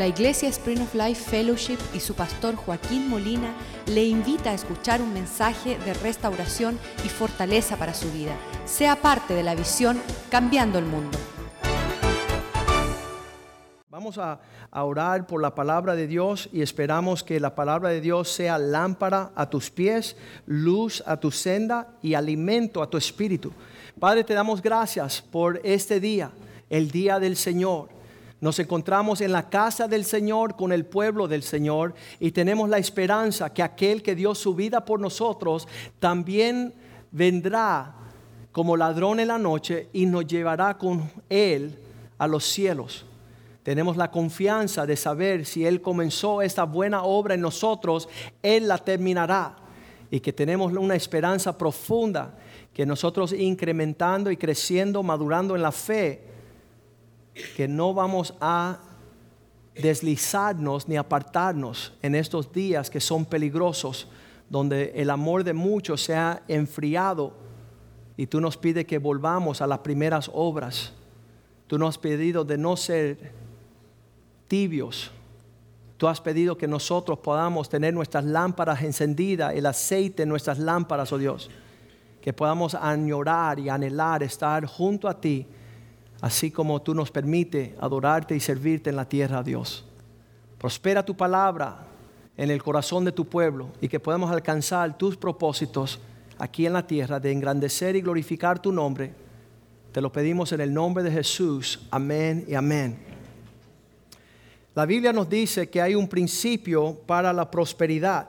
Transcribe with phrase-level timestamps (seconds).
[0.00, 3.52] La Iglesia Spring of Life Fellowship y su pastor Joaquín Molina
[3.84, 8.34] le invita a escuchar un mensaje de restauración y fortaleza para su vida.
[8.64, 10.00] Sea parte de la visión
[10.30, 11.18] Cambiando el Mundo.
[13.90, 14.40] Vamos a,
[14.70, 18.56] a, orar por la palabra de Dios y esperamos que la palabra de Dios sea
[18.56, 23.52] lámpara a tus pies, luz a tu senda y alimento a tu espíritu.
[23.98, 26.30] Padre, te damos gracias por este día,
[26.70, 27.99] el día del Señor.
[28.40, 32.78] Nos encontramos en la casa del Señor con el pueblo del Señor y tenemos la
[32.78, 36.72] esperanza que aquel que dio su vida por nosotros también
[37.10, 37.94] vendrá
[38.50, 41.78] como ladrón en la noche y nos llevará con Él
[42.16, 43.04] a los cielos.
[43.62, 48.08] Tenemos la confianza de saber si Él comenzó esta buena obra en nosotros,
[48.42, 49.56] Él la terminará.
[50.10, 52.36] Y que tenemos una esperanza profunda
[52.72, 56.29] que nosotros incrementando y creciendo, madurando en la fe,
[57.56, 58.78] que no vamos a
[59.74, 64.08] deslizarnos ni apartarnos en estos días que son peligrosos,
[64.48, 67.32] donde el amor de muchos se ha enfriado
[68.16, 70.92] y tú nos pides que volvamos a las primeras obras.
[71.66, 73.32] Tú nos has pedido de no ser
[74.48, 75.10] tibios.
[75.96, 81.12] Tú has pedido que nosotros podamos tener nuestras lámparas encendidas, el aceite en nuestras lámparas,
[81.12, 81.50] oh Dios.
[82.20, 85.46] Que podamos añorar y anhelar estar junto a ti
[86.20, 89.84] así como tú nos permite adorarte y servirte en la tierra, Dios.
[90.58, 91.86] Prospera tu palabra
[92.36, 95.98] en el corazón de tu pueblo y que podamos alcanzar tus propósitos
[96.38, 99.12] aquí en la tierra de engrandecer y glorificar tu nombre.
[99.92, 101.80] Te lo pedimos en el nombre de Jesús.
[101.90, 102.98] Amén y amén.
[104.74, 108.28] La Biblia nos dice que hay un principio para la prosperidad.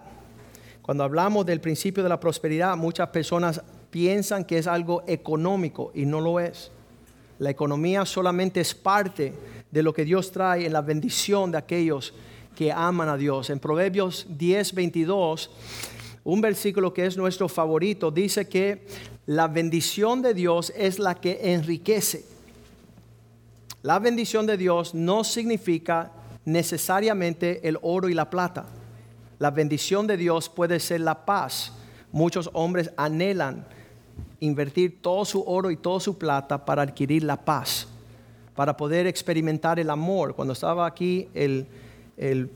[0.81, 6.05] Cuando hablamos del principio de la prosperidad, muchas personas piensan que es algo económico y
[6.05, 6.71] no lo es.
[7.41, 9.33] La economía solamente es parte
[9.71, 12.13] de lo que Dios trae en la bendición de aquellos
[12.55, 13.49] que aman a Dios.
[13.49, 15.49] En Proverbios 10, 22,
[16.23, 18.85] un versículo que es nuestro favorito, dice que
[19.25, 22.25] la bendición de Dios es la que enriquece.
[23.81, 26.11] La bendición de Dios no significa
[26.45, 28.67] necesariamente el oro y la plata.
[29.39, 31.73] La bendición de Dios puede ser la paz.
[32.11, 33.65] Muchos hombres anhelan
[34.41, 37.87] invertir todo su oro y toda su plata para adquirir la paz,
[38.55, 40.35] para poder experimentar el amor.
[40.35, 41.67] Cuando estaba aquí el,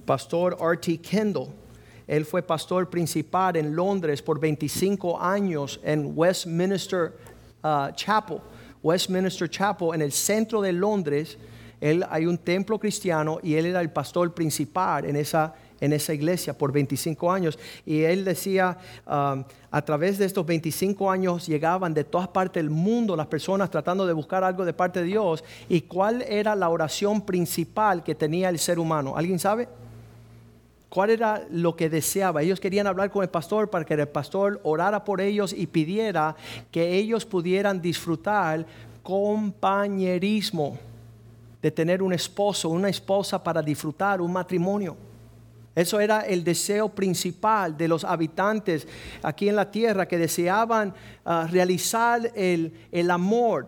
[0.06, 0.98] pastor R.T.
[0.98, 1.48] Kendall,
[2.08, 7.14] él fue pastor principal en Londres por 25 años en Westminster
[7.64, 8.40] uh, Chapel.
[8.84, 11.38] Westminster Chapel, en el centro de Londres,
[11.82, 15.54] él, hay un templo cristiano y él era el pastor principal en esa
[15.86, 17.58] en esa iglesia por 25 años.
[17.86, 22.70] Y él decía, um, a través de estos 25 años llegaban de todas partes del
[22.70, 25.44] mundo las personas tratando de buscar algo de parte de Dios.
[25.70, 29.16] ¿Y cuál era la oración principal que tenía el ser humano?
[29.16, 29.68] ¿Alguien sabe?
[30.90, 32.42] ¿Cuál era lo que deseaba?
[32.42, 36.36] Ellos querían hablar con el pastor para que el pastor orara por ellos y pidiera
[36.72, 38.66] que ellos pudieran disfrutar
[39.04, 40.78] compañerismo
[41.62, 44.96] de tener un esposo, una esposa para disfrutar un matrimonio.
[45.76, 48.88] Eso era el deseo principal de los habitantes
[49.22, 50.94] aquí en la tierra que deseaban
[51.26, 53.68] ah, realizar el, el amor,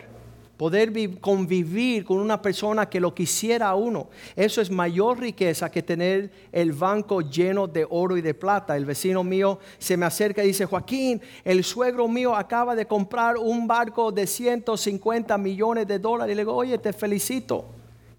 [0.56, 4.08] poder convivir con una persona que lo quisiera a uno.
[4.38, 8.78] Eso es mayor riqueza que tener el banco lleno de oro y de plata.
[8.78, 13.36] El vecino mío se me acerca y dice, Joaquín, el suegro mío acaba de comprar
[13.38, 16.32] un barco de 150 millones de dólares.
[16.32, 17.66] Y le digo, oye, te felicito.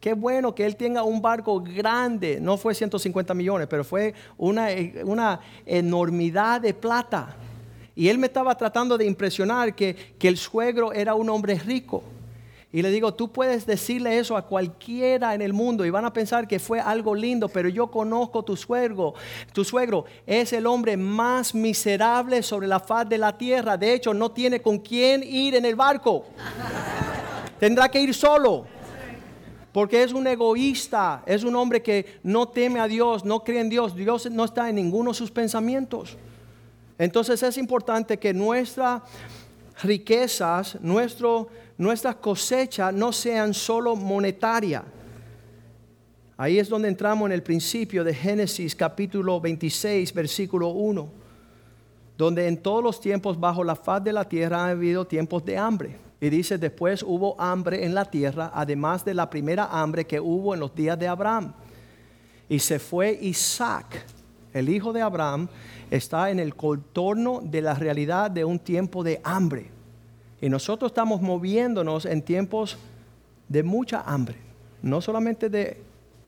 [0.00, 2.38] Qué bueno que él tenga un barco grande.
[2.40, 4.68] No fue 150 millones, pero fue una,
[5.04, 7.36] una enormidad de plata.
[7.96, 12.04] Y él me estaba tratando de impresionar que, que el suegro era un hombre rico.
[12.70, 16.12] Y le digo, tú puedes decirle eso a cualquiera en el mundo y van a
[16.12, 19.14] pensar que fue algo lindo, pero yo conozco tu suegro.
[19.52, 23.76] Tu suegro es el hombre más miserable sobre la faz de la tierra.
[23.76, 26.26] De hecho, no tiene con quién ir en el barco.
[27.58, 28.77] Tendrá que ir solo.
[29.72, 33.68] Porque es un egoísta, es un hombre que no teme a Dios, no cree en
[33.68, 36.16] Dios, Dios no está en ninguno de sus pensamientos.
[36.96, 39.02] Entonces es importante que nuestras
[39.82, 44.82] riquezas, nuestro, nuestras cosechas no sean solo monetarias.
[46.36, 51.08] Ahí es donde entramos en el principio de Génesis capítulo 26, versículo 1,
[52.16, 55.58] donde en todos los tiempos bajo la faz de la tierra ha habido tiempos de
[55.58, 60.18] hambre y dice, después hubo hambre en la tierra, además de la primera hambre que
[60.18, 61.52] hubo en los días de Abraham.
[62.48, 64.04] Y se fue Isaac,
[64.52, 65.48] el hijo de Abraham,
[65.90, 69.70] está en el contorno de la realidad de un tiempo de hambre.
[70.40, 72.78] Y nosotros estamos moviéndonos en tiempos
[73.48, 74.36] de mucha hambre,
[74.82, 75.80] no solamente de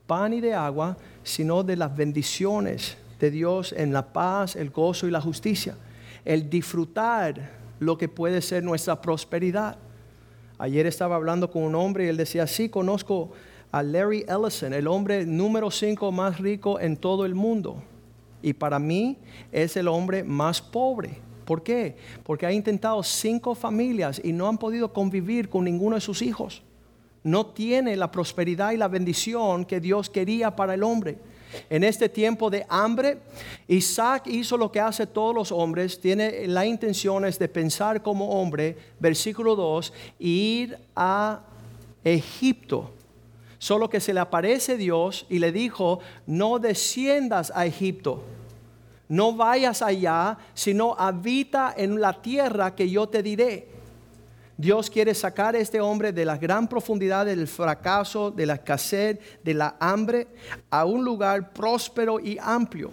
[0.07, 5.07] pan y de agua, sino de las bendiciones de Dios en la paz, el gozo
[5.07, 5.75] y la justicia.
[6.23, 9.75] El disfrutar lo que puede ser nuestra prosperidad.
[10.59, 13.31] Ayer estaba hablando con un hombre y él decía, sí, conozco
[13.71, 17.81] a Larry Ellison, el hombre número 5 más rico en todo el mundo.
[18.43, 19.17] Y para mí
[19.51, 21.17] es el hombre más pobre.
[21.43, 21.97] ¿Por qué?
[22.23, 26.61] Porque ha intentado cinco familias y no han podido convivir con ninguno de sus hijos.
[27.23, 31.17] No tiene la prosperidad y la bendición que Dios quería para el hombre.
[31.69, 33.19] En este tiempo de hambre,
[33.67, 38.77] Isaac hizo lo que hace todos los hombres, tiene la intención de pensar como hombre,
[38.99, 41.41] versículo 2, ir a
[42.03, 42.91] Egipto.
[43.57, 48.23] Solo que se le aparece Dios y le dijo, no desciendas a Egipto,
[49.07, 53.70] no vayas allá, sino habita en la tierra que yo te diré.
[54.61, 59.17] Dios quiere sacar a este hombre de la gran profundidad del fracaso, de la escasez,
[59.43, 60.27] de la hambre,
[60.69, 62.91] a un lugar próspero y amplio.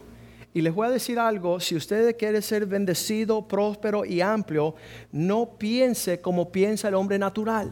[0.55, 4.77] Y les voy a decir algo, si usted quiere ser bendecido, próspero y amplio,
[5.13, 7.71] no piense como piensa el hombre natural.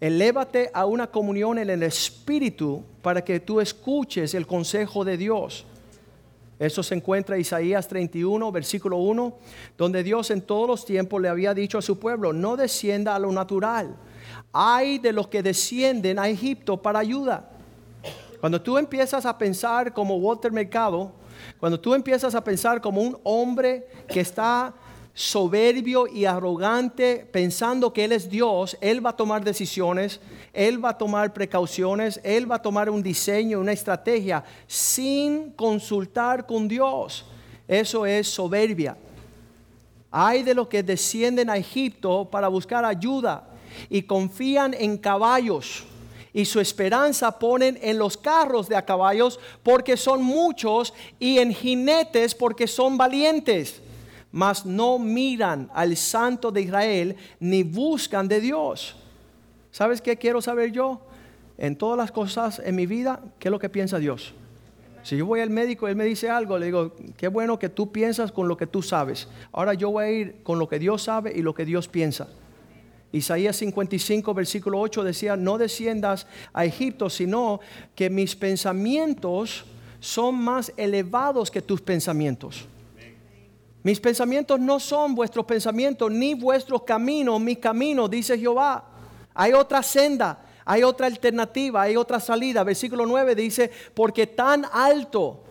[0.00, 5.66] Elévate a una comunión en el Espíritu para que tú escuches el consejo de Dios.
[6.60, 9.32] Eso se encuentra en Isaías 31, versículo 1,
[9.78, 13.18] donde Dios en todos los tiempos le había dicho a su pueblo, no descienda a
[13.18, 13.96] lo natural.
[14.52, 17.50] Hay de los que descienden a Egipto para ayuda.
[18.40, 21.12] Cuando tú empiezas a pensar como Walter Mercado,
[21.58, 24.74] cuando tú empiezas a pensar como un hombre que está
[25.14, 30.20] soberbio y arrogante pensando que Él es Dios, Él va a tomar decisiones,
[30.52, 36.46] Él va a tomar precauciones, Él va a tomar un diseño, una estrategia sin consultar
[36.46, 37.24] con Dios.
[37.66, 38.96] Eso es soberbia.
[40.10, 43.48] Hay de los que descienden a Egipto para buscar ayuda
[43.88, 45.84] y confían en caballos
[46.32, 51.52] y su esperanza ponen en los carros de a caballos porque son muchos y en
[51.52, 53.82] jinetes porque son valientes
[54.32, 58.96] mas no miran al Santo de Israel ni buscan de Dios.
[59.70, 61.00] ¿Sabes qué quiero saber yo?
[61.58, 64.34] En todas las cosas en mi vida, ¿qué es lo que piensa Dios?
[65.02, 67.68] Si yo voy al médico y él me dice algo, le digo, qué bueno que
[67.68, 69.28] tú piensas con lo que tú sabes.
[69.52, 72.28] Ahora yo voy a ir con lo que Dios sabe y lo que Dios piensa.
[73.12, 77.60] Isaías 55, versículo 8 decía, no desciendas a Egipto, sino
[77.94, 79.64] que mis pensamientos
[79.98, 82.66] son más elevados que tus pensamientos.
[83.82, 88.84] Mis pensamientos no son vuestros pensamientos, ni vuestros caminos, mis caminos, dice Jehová.
[89.34, 92.62] Hay otra senda, hay otra alternativa, hay otra salida.
[92.62, 95.44] Versículo 9 dice, porque tan alto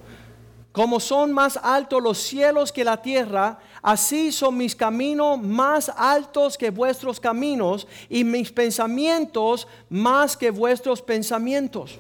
[0.72, 6.58] como son más altos los cielos que la tierra, así son mis caminos más altos
[6.58, 11.98] que vuestros caminos y mis pensamientos más que vuestros pensamientos.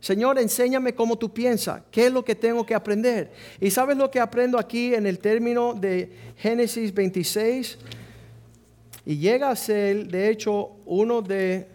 [0.00, 3.32] Señor, enséñame cómo tú piensas, qué es lo que tengo que aprender.
[3.60, 7.78] Y sabes lo que aprendo aquí en el término de Génesis 26.
[9.04, 11.66] Y llega a ser, de hecho, uno de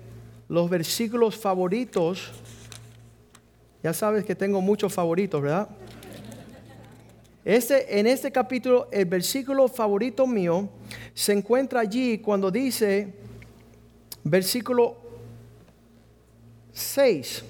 [0.47, 2.31] los versículos favoritos.
[3.83, 5.67] Ya sabes que tengo muchos favoritos, ¿verdad?
[7.43, 10.69] Este, en este capítulo, el versículo favorito mío
[11.13, 13.13] se encuentra allí cuando dice,
[14.23, 14.95] versículo
[16.71, 17.43] 6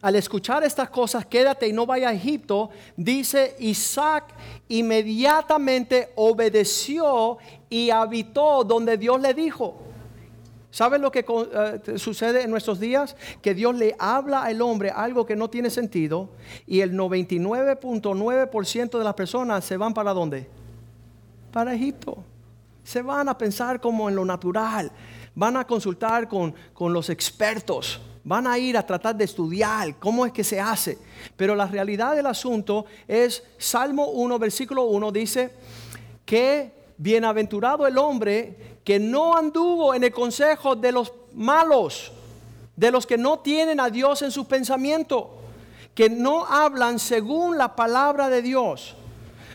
[0.00, 4.26] al escuchar estas cosas, quédate y no vaya a Egipto, dice Isaac
[4.68, 7.38] inmediatamente obedeció
[7.68, 9.76] y habitó donde Dios le dijo.
[10.70, 13.16] ¿Saben lo que eh, sucede en nuestros días?
[13.42, 16.28] Que Dios le habla al hombre algo que no tiene sentido
[16.66, 20.48] y el 99.9% de las personas se van para dónde?
[21.52, 22.22] Para Egipto.
[22.84, 24.92] Se van a pensar como en lo natural.
[25.34, 30.26] Van a consultar con, con los expertos van a ir a tratar de estudiar cómo
[30.26, 30.98] es que se hace.
[31.34, 35.50] Pero la realidad del asunto es, Salmo 1, versículo 1 dice,
[36.26, 42.12] que bienaventurado el hombre que no anduvo en el consejo de los malos,
[42.76, 45.38] de los que no tienen a Dios en su pensamiento,
[45.94, 48.94] que no hablan según la palabra de Dios.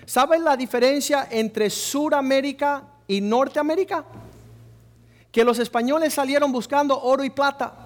[0.07, 4.03] ¿Saben la diferencia entre Suramérica y Norteamérica?
[5.31, 7.82] Que los españoles salieron buscando oro y plata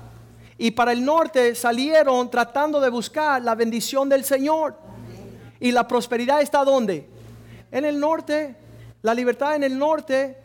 [0.58, 4.76] y para el norte salieron tratando de buscar la bendición del Señor.
[5.60, 7.08] Y la prosperidad está donde?
[7.72, 8.56] En el norte,
[9.02, 10.38] la libertad en el norte,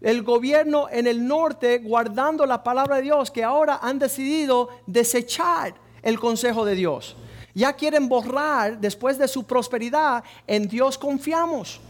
[0.00, 5.74] el gobierno en el norte guardando la palabra de Dios que ahora han decidido desechar
[6.02, 7.16] el consejo de Dios.
[7.54, 11.80] Ya quieren borrar después de su prosperidad, en Dios confiamos.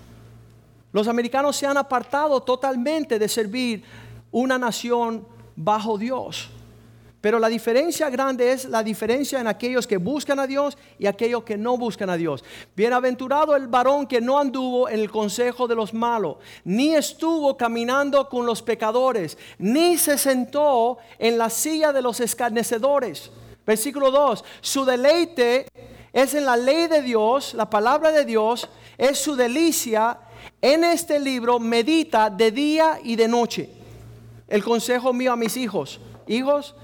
[0.92, 3.82] Los americanos se han apartado totalmente de servir
[4.30, 6.50] una nación bajo Dios.
[7.24, 11.42] Pero la diferencia grande es la diferencia en aquellos que buscan a Dios y aquellos
[11.42, 12.44] que no buscan a Dios.
[12.76, 18.28] Bienaventurado el varón que no anduvo en el consejo de los malos, ni estuvo caminando
[18.28, 23.30] con los pecadores, ni se sentó en la silla de los escarnecedores.
[23.66, 25.66] Versículo 2, su deleite
[26.12, 30.18] es en la ley de Dios, la palabra de Dios, es su delicia.
[30.60, 33.70] En este libro medita de día y de noche.
[34.46, 36.74] El consejo mío a mis hijos, hijos,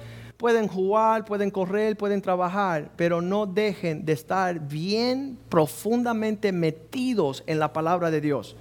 [0.41, 7.59] pueden jugar, pueden correr, pueden trabajar, pero no dejen de estar bien profundamente metidos en
[7.59, 8.57] la palabra de Dios.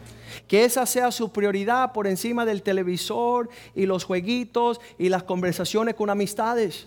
[0.45, 5.95] Que esa sea su prioridad por encima del televisor y los jueguitos y las conversaciones
[5.95, 6.86] con amistades.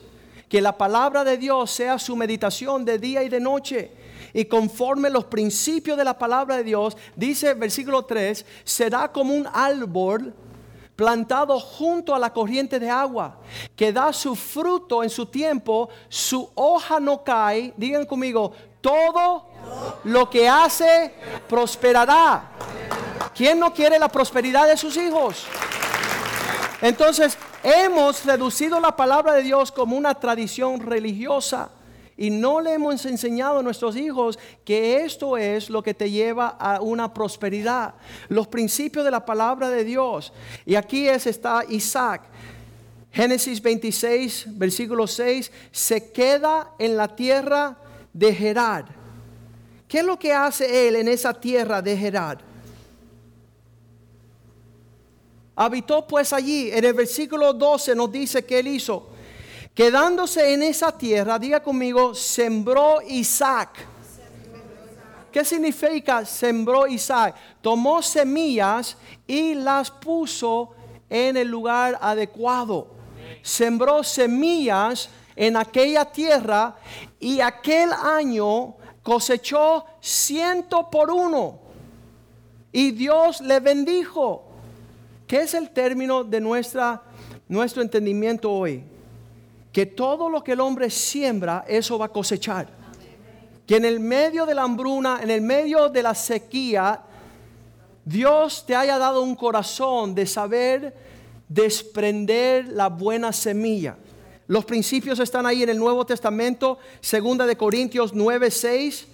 [0.51, 3.93] Que la palabra de Dios sea su meditación de día y de noche.
[4.35, 9.49] Y conforme los principios de la palabra de Dios, dice versículo 3, será como un
[9.55, 10.35] árbol
[10.97, 13.39] plantado junto a la corriente de agua,
[13.75, 17.73] que da su fruto en su tiempo, su hoja no cae.
[17.77, 19.47] Digan conmigo, todo
[20.05, 21.15] lo que hace
[21.49, 22.51] prosperará.
[23.35, 25.47] ¿Quién no quiere la prosperidad de sus hijos?
[26.81, 31.71] Entonces, hemos reducido la palabra de Dios como una tradición religiosa
[32.23, 36.50] y no le hemos enseñado a nuestros hijos que esto es lo que te lleva
[36.50, 37.95] a una prosperidad.
[38.29, 40.33] Los principios de la palabra de Dios.
[40.64, 42.23] Y aquí es, está Isaac.
[43.11, 47.76] Génesis 26, versículo 6, se queda en la tierra
[48.12, 48.85] de Gerar.
[49.88, 52.38] ¿Qué es lo que hace él en esa tierra de Gerar?
[55.57, 56.71] Habitó pues allí.
[56.71, 59.12] En el versículo 12 nos dice que él hizo.
[59.75, 63.87] Quedándose en esa tierra, diga conmigo, sembró Isaac.
[65.33, 67.35] ¿Qué significa sembró Isaac?
[67.62, 70.75] Tomó semillas y las puso
[71.09, 72.88] en el lugar adecuado.
[73.41, 76.76] Sembró semillas en aquella tierra
[77.19, 81.59] y aquel año cosechó ciento por uno.
[82.73, 84.45] Y Dios le bendijo.
[85.26, 87.02] ¿Qué es el término de nuestra,
[87.49, 88.85] nuestro entendimiento hoy?
[89.73, 92.69] Que todo lo que el hombre siembra, eso va a cosechar.
[93.67, 97.00] Que en el medio de la hambruna, en el medio de la sequía,
[98.05, 100.95] Dios te haya dado un corazón de saber
[101.49, 103.97] desprender la buena semilla.
[104.47, 109.07] Los principios están ahí en el Nuevo Testamento, segunda de Corintios 9, 6.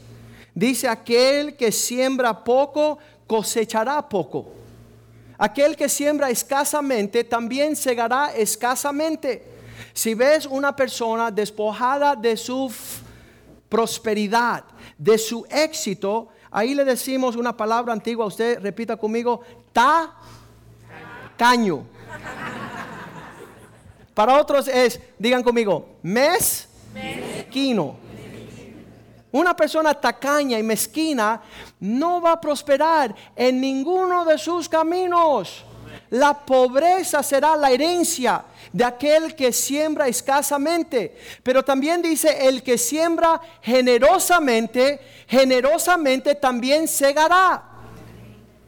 [0.54, 4.50] Dice, aquel que siembra poco, cosechará poco.
[5.36, 9.57] Aquel que siembra escasamente, también segará escasamente.
[9.98, 12.72] Si ves una persona despojada de su
[13.68, 14.62] prosperidad,
[14.96, 19.40] de su éxito, ahí le decimos una palabra antigua, usted repita conmigo,
[19.72, 20.14] ta
[21.36, 21.84] caño.
[24.14, 27.96] Para otros es, digan conmigo, mezquino.
[29.32, 31.42] Una persona tacaña y mezquina
[31.80, 35.64] no va a prosperar en ninguno de sus caminos.
[36.10, 41.16] La pobreza será la herencia de aquel que siembra escasamente.
[41.42, 47.64] Pero también dice, el que siembra generosamente, generosamente también segará.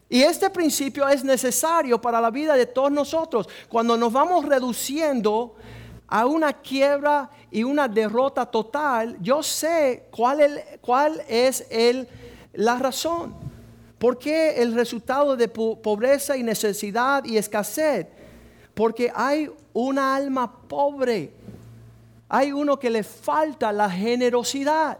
[0.09, 3.49] Y este principio es necesario para la vida de todos nosotros.
[3.69, 5.55] Cuando nos vamos reduciendo
[6.09, 12.09] a una quiebra y una derrota total, yo sé cuál es, cuál es el,
[12.53, 13.50] la razón.
[14.01, 18.07] ¿Por qué el resultado de pobreza y necesidad y escasez?
[18.73, 21.35] Porque hay una alma pobre.
[22.27, 24.97] Hay uno que le falta la generosidad.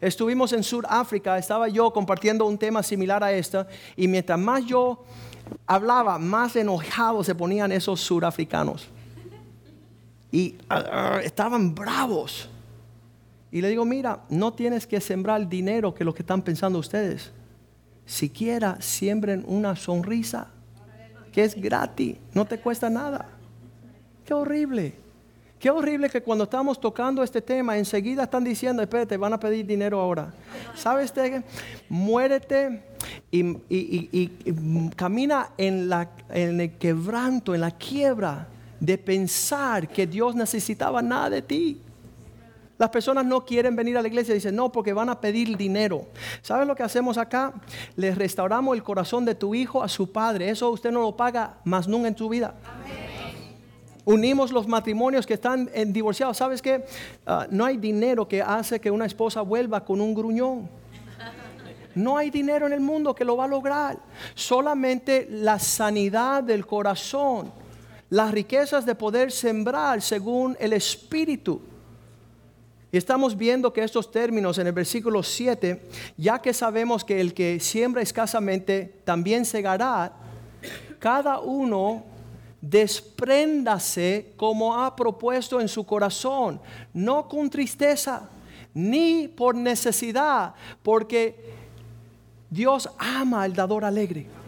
[0.00, 3.58] Estuvimos en Sudáfrica, estaba yo compartiendo un tema similar a este,
[3.94, 5.04] y mientras más yo
[5.66, 8.88] hablaba, más enojados se ponían esos surafricanos.
[10.32, 12.48] Y ah, estaban bravos.
[13.52, 17.32] Y le digo, mira, no tienes que sembrar dinero que lo que están pensando ustedes.
[18.10, 20.48] Siquiera siembren una sonrisa
[21.32, 23.28] que es gratis, no te cuesta nada.
[24.24, 24.94] Qué horrible.
[25.60, 29.64] Qué horrible que cuando estamos tocando este tema, enseguida están diciendo, espérate, van a pedir
[29.64, 30.34] dinero ahora.
[30.74, 31.44] ¿Sabes qué?
[31.88, 32.82] Muérete
[33.30, 34.26] y,
[34.96, 38.48] camina en, la, en el quebranto, en la quiebra
[38.80, 41.80] de pensar que Dios necesitaba nada de ti.
[42.80, 46.06] Las personas no quieren venir a la iglesia dicen, no, porque van a pedir dinero.
[46.40, 47.52] ¿Sabes lo que hacemos acá?
[47.94, 50.48] Les restauramos el corazón de tu hijo a su padre.
[50.48, 52.54] Eso usted no lo paga más nunca en tu vida.
[54.06, 56.38] Unimos los matrimonios que están divorciados.
[56.38, 56.86] ¿Sabes qué?
[57.26, 60.66] Ah, no hay dinero que hace que una esposa vuelva con un gruñón.
[61.94, 63.98] No hay dinero en el mundo que lo va a lograr.
[64.34, 67.52] Solamente la sanidad del corazón
[68.08, 71.60] las riquezas de poder sembrar según el Espíritu.
[72.92, 75.80] Y estamos viendo que estos términos en el versículo 7,
[76.16, 80.12] ya que sabemos que el que siembra escasamente también segará,
[80.98, 82.04] cada uno
[82.60, 86.60] despréndase como ha propuesto en su corazón,
[86.92, 88.28] no con tristeza,
[88.74, 91.36] ni por necesidad, porque
[92.50, 94.39] Dios ama al dador alegre.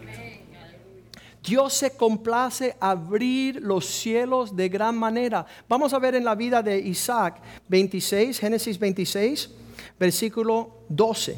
[1.42, 5.44] Dios se complace abrir los cielos de gran manera.
[5.68, 9.50] Vamos a ver en la vida de Isaac 26, Génesis 26,
[9.99, 11.37] versículo 12.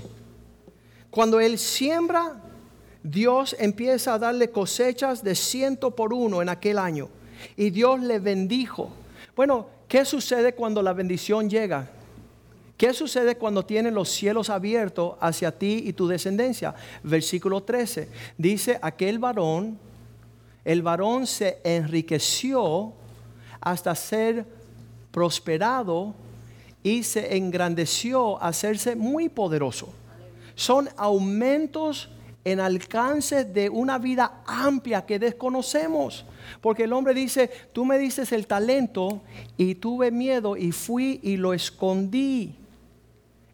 [1.10, 2.34] Cuando él siembra,
[3.02, 7.08] Dios empieza a darle cosechas de ciento por uno en aquel año.
[7.56, 8.90] Y Dios le bendijo.
[9.34, 11.88] Bueno, ¿qué sucede cuando la bendición llega?
[12.76, 16.74] ¿Qué sucede cuando tienen los cielos abiertos hacia ti y tu descendencia?
[17.02, 18.08] Versículo 13.
[18.36, 19.78] Dice, aquel varón
[20.64, 22.92] el varón se enriqueció
[23.60, 24.46] hasta ser
[25.10, 26.14] prosperado
[26.82, 29.88] y se engrandeció a hacerse muy poderoso.
[30.54, 32.10] Son aumentos
[32.44, 36.24] en alcance de una vida amplia que desconocemos.
[36.60, 39.22] Porque el hombre dice, tú me dices el talento
[39.56, 42.54] y tuve miedo y fui y lo escondí.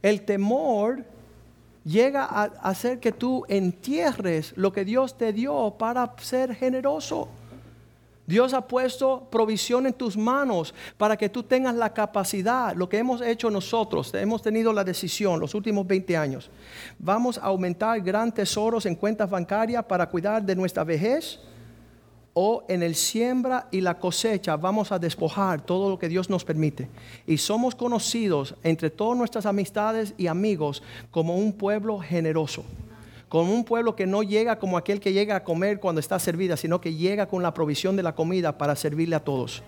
[0.03, 1.05] El temor
[1.85, 7.29] llega a hacer que tú entierres lo que Dios te dio para ser generoso.
[8.27, 12.99] Dios ha puesto provisión en tus manos para que tú tengas la capacidad, lo que
[12.99, 16.49] hemos hecho nosotros, hemos tenido la decisión los últimos 20 años.
[16.97, 21.41] Vamos a aumentar gran tesoros en cuentas bancarias para cuidar de nuestra vejez
[22.35, 26.45] o en el siembra y la cosecha vamos a despojar todo lo que Dios nos
[26.45, 26.89] permite.
[27.27, 32.65] Y somos conocidos entre todas nuestras amistades y amigos como un pueblo generoso,
[33.29, 36.57] como un pueblo que no llega como aquel que llega a comer cuando está servida,
[36.57, 39.63] sino que llega con la provisión de la comida para servirle a todos.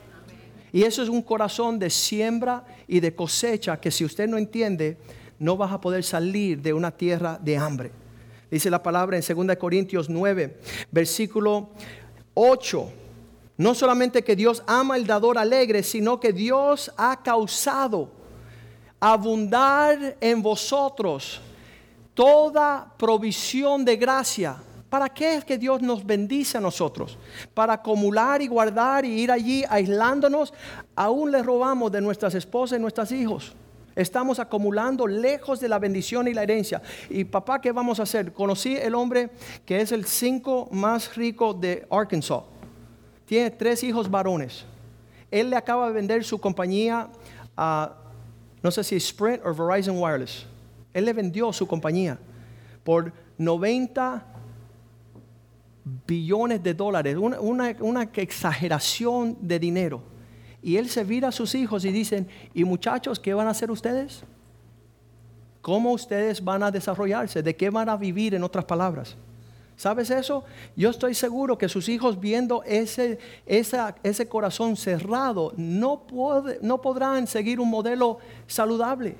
[0.73, 4.97] Y eso es un corazón de siembra y de cosecha que si usted no entiende,
[5.39, 7.91] no vas a poder salir de una tierra de hambre.
[8.51, 10.59] Dice la palabra en 2 Corintios 9,
[10.91, 11.71] versículo
[12.35, 12.93] 8.
[13.59, 18.11] No solamente que Dios ama el dador alegre, sino que Dios ha causado
[18.99, 21.41] abundar en vosotros
[22.15, 24.57] toda provisión de gracia.
[24.89, 27.19] ¿Para qué es que Dios nos bendice a nosotros?
[27.55, 30.53] Para acumular y guardar y ir allí aislándonos.
[30.95, 33.55] Aún le robamos de nuestras esposas y nuestros hijos.
[33.95, 36.81] Estamos acumulando lejos de la bendición y la herencia.
[37.11, 38.33] Y papá, ¿qué vamos a hacer?
[38.33, 39.31] Conocí el hombre
[39.67, 42.43] que es el cinco más rico de Arkansas.
[43.27, 44.65] Tiene tres hijos varones.
[45.31, 47.09] Él le acaba de vender su compañía
[47.57, 47.95] a,
[48.63, 50.47] no sé si Sprint o Verizon Wireless.
[50.93, 52.19] Él le vendió su compañía
[52.85, 54.27] por 90
[56.07, 57.17] billones de dólares.
[57.17, 60.12] Una, una exageración de dinero.
[60.63, 63.71] Y él se vira a sus hijos y dicen, ¿y muchachos qué van a hacer
[63.71, 64.23] ustedes?
[65.61, 67.43] ¿Cómo ustedes van a desarrollarse?
[67.43, 69.17] ¿De qué van a vivir en otras palabras?
[69.77, 70.45] ¿Sabes eso?
[70.77, 76.05] Yo estoy seguro que sus hijos viendo ese, ese corazón cerrado no,
[76.61, 79.17] no podrán seguir un modelo saludable.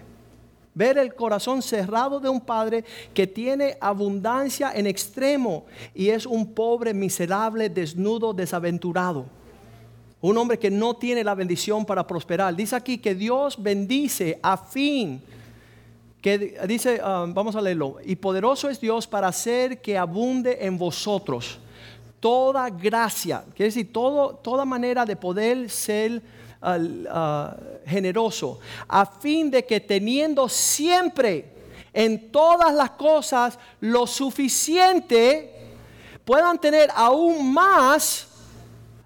[0.75, 6.55] Ver el corazón cerrado de un padre que tiene abundancia en extremo y es un
[6.55, 9.42] pobre, miserable, desnudo, desaventurado.
[10.23, 12.55] Un hombre que no tiene la bendición para prosperar.
[12.57, 15.21] Dice aquí que Dios bendice a fin.
[16.23, 17.97] Que dice, um, vamos a leerlo.
[18.05, 21.59] Y poderoso es Dios para hacer que abunde en vosotros
[22.23, 23.45] toda gracia.
[23.57, 26.23] Quiere decir, todo, toda manera de poder ser
[26.63, 27.49] uh,
[27.85, 28.61] generoso.
[28.87, 31.53] A fin de que teniendo siempre
[31.93, 35.53] en todas las cosas lo suficiente,
[36.25, 38.29] puedan tener aún más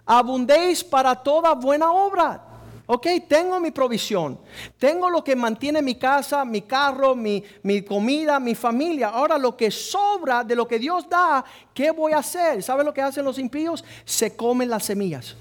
[0.07, 2.43] abundéis para toda buena obra.
[2.89, 4.39] Ok, tengo mi provisión,
[4.79, 9.09] tengo lo que mantiene mi casa, mi carro, mi, mi, comida, mi familia.
[9.09, 12.63] Ahora lo que sobra de lo que Dios da, ¿qué voy a hacer?
[12.63, 13.85] ¿Sabe lo que hacen los impíos?
[14.05, 15.35] Se comen las semillas.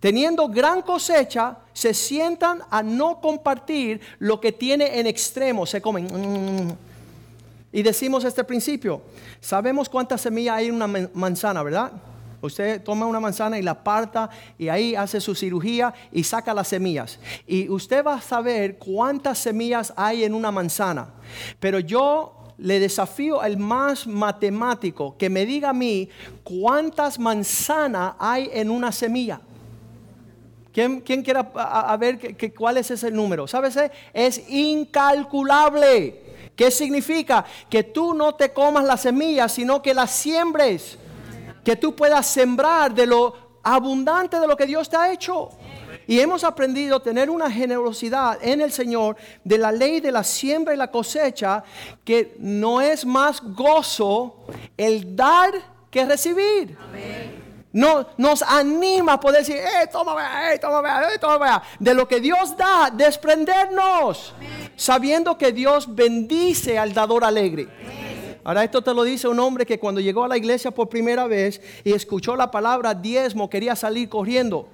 [0.00, 6.76] Teniendo gran cosecha, se sientan a no compartir lo que tiene en extremo, se comen.
[7.70, 9.02] Y decimos este principio,
[9.38, 11.92] sabemos cuántas semillas hay en una manzana, ¿verdad?
[12.42, 14.28] Usted toma una manzana y la parta
[14.58, 17.20] y ahí hace su cirugía y saca las semillas.
[17.46, 21.08] Y usted va a saber cuántas semillas hay en una manzana.
[21.60, 26.08] Pero yo le desafío al más matemático que me diga a mí
[26.42, 29.40] cuántas manzanas hay en una semilla.
[30.72, 33.46] ¿Quién, quién quiere a, ver cuál es ese número?
[33.46, 33.78] ¿Sabes?
[34.12, 36.20] Es incalculable.
[36.56, 37.44] ¿Qué significa?
[37.68, 40.98] Que tú no te comas las semillas, sino que las siembres
[41.64, 45.50] que tú puedas sembrar de lo abundante de lo que Dios te ha hecho.
[46.06, 50.24] Y hemos aprendido a tener una generosidad en el Señor de la ley de la
[50.24, 51.62] siembra y la cosecha,
[52.04, 54.44] que no es más gozo
[54.76, 55.52] el dar
[55.90, 56.76] que recibir.
[57.72, 62.20] No, nos anima a poder decir, eh, toma, eh, toma, eh, toma, de lo que
[62.20, 64.34] Dios da, desprendernos,
[64.76, 67.68] sabiendo que Dios bendice al dador alegre.
[68.44, 71.26] Ahora esto te lo dice un hombre que cuando llegó a la iglesia por primera
[71.26, 74.68] vez y escuchó la palabra diezmo, quería salir corriendo.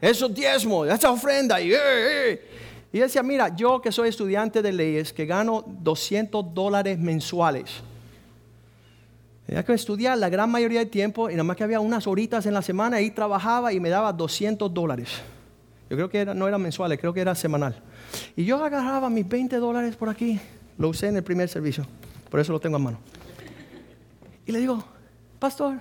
[0.00, 1.60] Eso diezmo, esa ofrenda.
[1.60, 2.42] Y, eh, eh.
[2.92, 7.82] y decía, mira, yo que soy estudiante de leyes, que gano 200 dólares mensuales.
[9.46, 12.44] Tenía que estudiar la gran mayoría del tiempo y nada más que había unas horitas
[12.44, 15.08] en la semana y trabajaba y me daba 200 dólares.
[15.88, 17.80] Yo creo que no eran mensuales, creo que era semanal.
[18.36, 20.40] Y yo agarraba mis 20 dólares por aquí.
[20.76, 21.86] Lo usé en el primer servicio.
[22.34, 22.98] Por eso lo tengo en mano.
[24.44, 24.82] Y le digo,
[25.38, 25.80] pastor,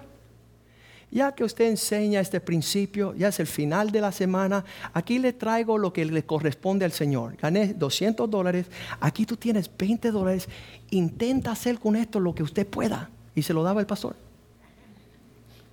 [1.10, 4.64] ya que usted enseña este principio, ya es el final de la semana,
[4.94, 7.38] aquí le traigo lo que le corresponde al Señor.
[7.38, 8.68] Gané 200 dólares,
[9.00, 10.48] aquí tú tienes 20 dólares,
[10.92, 13.10] intenta hacer con esto lo que usted pueda.
[13.34, 14.16] Y se lo daba el pastor.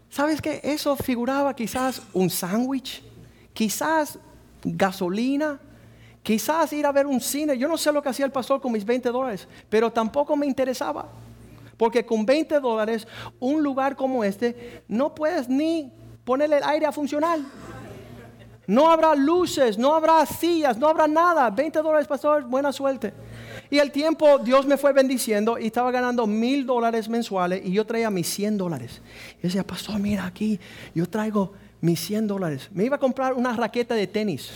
[0.08, 0.62] ¿Sabes qué?
[0.64, 3.02] Eso figuraba quizás un sándwich,
[3.52, 4.18] quizás
[4.64, 5.60] gasolina,
[6.22, 8.72] Quizás ir a ver un cine, yo no sé lo que hacía el pastor con
[8.72, 11.09] mis 20 dólares, pero tampoco me interesaba.
[11.76, 15.90] Porque con 20 dólares, un lugar como este, no puedes ni
[16.24, 17.38] ponerle el aire a funcionar.
[18.66, 21.48] No habrá luces, no habrá sillas, no habrá nada.
[21.48, 23.14] 20 dólares, pastor, buena suerte.
[23.70, 27.87] Y el tiempo Dios me fue bendiciendo y estaba ganando mil dólares mensuales y yo
[27.87, 29.00] traía mis 100 dólares.
[29.38, 30.61] Y decía, pastor, mira aquí,
[30.94, 32.68] yo traigo mis 100 dólares.
[32.72, 34.52] Me iba a comprar una raqueta de tenis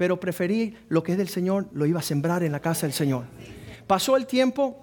[0.00, 2.94] pero preferí lo que es del Señor, lo iba a sembrar en la casa del
[2.94, 3.24] Señor.
[3.86, 4.78] Pasó el tiempo,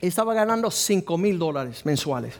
[0.00, 2.36] estaba ganando 5 mil dólares mensuales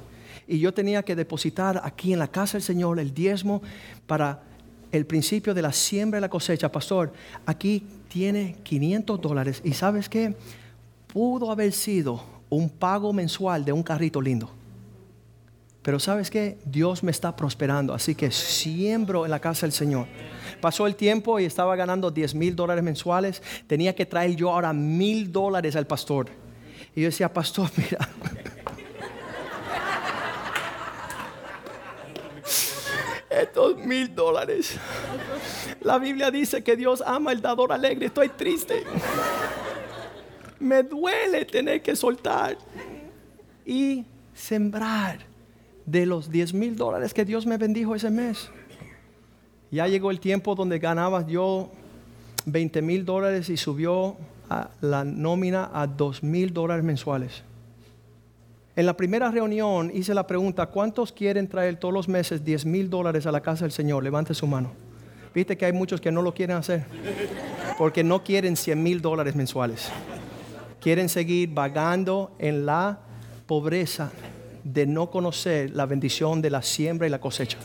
[0.46, 3.62] y yo tenía que depositar aquí en la casa del Señor el diezmo
[4.06, 4.40] para
[4.92, 6.70] el principio de la siembra y la cosecha.
[6.70, 7.12] Pastor,
[7.44, 10.36] aquí tiene 500 dólares y sabes qué?
[11.12, 14.52] Pudo haber sido un pago mensual de un carrito lindo.
[15.82, 16.58] Pero sabes qué?
[16.64, 20.06] Dios me está prosperando, así que siembro en la casa del Señor.
[20.60, 23.42] Pasó el tiempo y estaba ganando 10 mil dólares mensuales.
[23.66, 26.28] Tenía que traer yo ahora mil dólares al pastor.
[26.94, 28.08] Y yo decía, pastor, mira.
[33.30, 34.76] Estos mil dólares.
[35.80, 38.06] La Biblia dice que Dios ama el dador alegre.
[38.06, 38.82] Estoy triste.
[40.58, 42.58] Me duele tener que soltar
[43.64, 45.20] y sembrar
[45.86, 48.50] de los 10 mil dólares que Dios me bendijo ese mes.
[49.70, 51.70] Ya llegó el tiempo donde ganaba yo
[52.46, 54.16] 20 mil dólares y subió
[54.80, 57.42] la nómina a 2 mil dólares mensuales.
[58.74, 62.88] En la primera reunión hice la pregunta, ¿cuántos quieren traer todos los meses 10 mil
[62.88, 64.02] dólares a la casa del Señor?
[64.02, 64.72] Levante su mano.
[65.34, 66.84] Viste que hay muchos que no lo quieren hacer
[67.76, 69.90] porque no quieren 100 mil dólares mensuales.
[70.80, 73.00] Quieren seguir vagando en la
[73.46, 74.12] pobreza
[74.64, 77.58] de no conocer la bendición de la siembra y la cosecha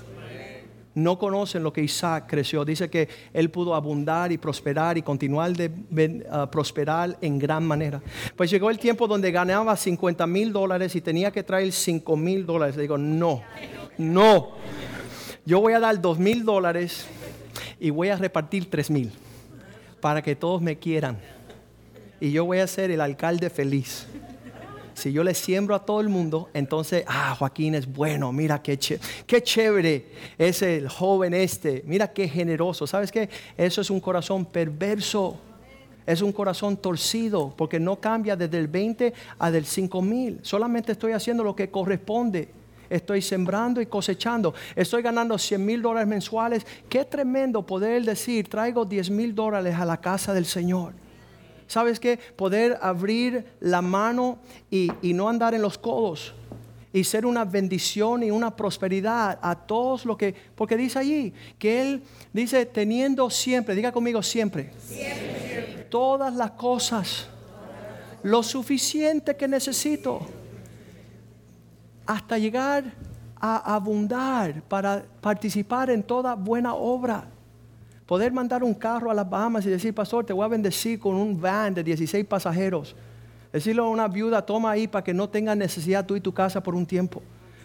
[0.95, 2.63] no conocen lo que Isaac creció.
[2.63, 8.01] Dice que él pudo abundar y prosperar y continuar de uh, prosperar en gran manera.
[8.36, 12.45] Pues llegó el tiempo donde ganaba 50 mil dólares y tenía que traer 5 mil
[12.45, 12.75] dólares.
[12.75, 13.41] Le digo, no,
[13.97, 14.51] no.
[15.45, 17.06] Yo voy a dar 2 mil dólares
[17.79, 19.12] y voy a repartir 3 mil
[19.99, 21.17] para que todos me quieran.
[22.19, 24.08] Y yo voy a ser el alcalde feliz.
[24.93, 28.77] Si yo le siembro a todo el mundo, entonces, ah, Joaquín es bueno, mira qué,
[29.25, 30.06] qué chévere
[30.38, 32.86] es el joven este, mira qué generoso.
[32.86, 33.29] ¿Sabes qué?
[33.58, 35.38] Eso es un corazón perverso.
[36.06, 40.39] Es un corazón torcido porque no cambia desde el 20 a del 5 mil.
[40.41, 42.49] Solamente estoy haciendo lo que corresponde.
[42.89, 44.53] Estoy sembrando y cosechando.
[44.75, 46.65] Estoy ganando 100 mil dólares mensuales.
[46.89, 50.93] Qué tremendo poder decir, traigo 10 mil dólares a la casa del Señor.
[51.73, 52.19] ¿Sabes qué?
[52.36, 54.38] Poder abrir la mano
[54.69, 56.36] y, no andar en los codos
[56.93, 61.81] y ser una bendición y una prosperidad a todos los que, porque dice allí que
[61.81, 64.69] Él dice teniendo siempre, diga conmigo siempre.
[65.89, 67.25] todas las cosas,
[68.21, 70.21] lo suficiente que necesito,
[72.05, 72.83] hasta llegar
[73.36, 77.32] a abundar para participar en toda buena obra.
[78.05, 81.15] Poder mandar un carro a las Bahamas y decir, pastor, te voy a bendecir con
[81.15, 82.95] un van de 16 pasajeros.
[83.51, 86.61] Decirle a una viuda, toma ahí para que no tenga necesidad tú y tu casa
[86.61, 87.21] por un tiempo.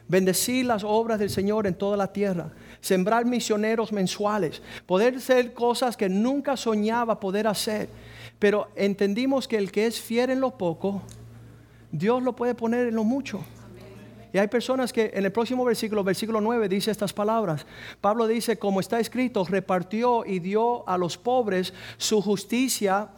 [0.07, 2.51] Bendecir las obras del Señor en toda la tierra.
[2.81, 4.62] Sembrar misioneros mensuales.
[4.87, 7.88] Poder hacer cosas que nunca soñaba poder hacer.
[8.38, 11.03] Pero entendimos que el que es fiel en lo poco,
[11.90, 13.40] Dios lo puede poner en lo mucho.
[14.33, 17.64] Y hay personas que en el próximo versículo, versículo 9, dice estas palabras.
[18.01, 23.09] Pablo dice, como está escrito, repartió y dio a los pobres su justicia,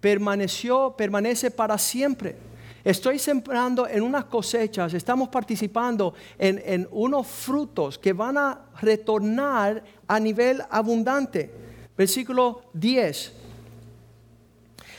[0.00, 2.36] permaneció, permanece para siempre.
[2.84, 9.82] Estoy sembrando en unas cosechas, estamos participando en, en unos frutos que van a retornar
[10.06, 11.50] a nivel abundante.
[11.96, 13.45] Versículo 10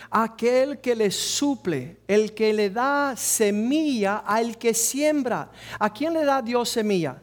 [0.10, 5.50] aquel que le suple, el que le da semilla al que siembra.
[5.80, 7.18] ¿A quién le da Dios semilla?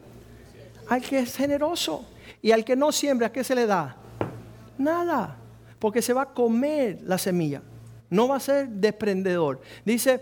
[0.89, 2.05] Al que es generoso.
[2.41, 3.95] Y al que no siembra, ¿qué se le da?
[4.77, 5.37] Nada,
[5.79, 7.61] porque se va a comer la semilla.
[8.09, 9.61] No va a ser desprendedor.
[9.83, 10.21] Dice,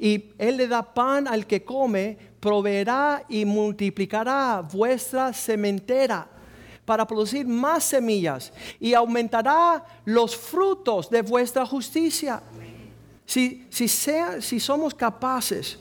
[0.00, 6.31] y Él le da pan al que come, proveerá y multiplicará vuestra sementera
[6.84, 12.42] para producir más semillas y aumentará los frutos de vuestra justicia.
[13.24, 15.78] Si, si, si somos capaces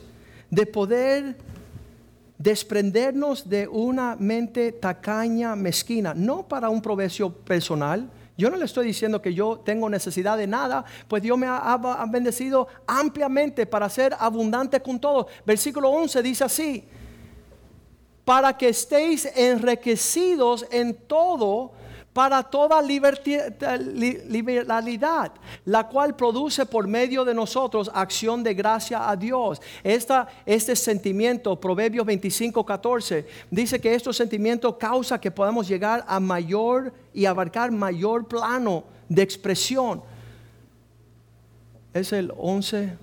[0.49, 1.37] de poder
[2.37, 8.87] desprendernos de una mente tacaña, mezquina, no para un provecho personal, yo no le estoy
[8.87, 13.87] diciendo que yo tengo necesidad de nada, pues Dios me ha, ha, bendecido ampliamente para
[13.89, 15.27] ser abundante con todo.
[15.45, 16.83] Versículo 11 dice así,
[18.25, 21.73] para que estéis enriquecidos en todo
[22.13, 25.31] para toda liberalidad,
[25.63, 29.61] la cual produce por medio de nosotros acción de gracia a Dios.
[29.81, 36.93] Este sentimiento, Proverbios 25, 14, dice que este sentimiento causa que podamos llegar a mayor
[37.13, 40.03] y abarcar mayor plano de expresión.
[41.93, 42.97] Es el 11.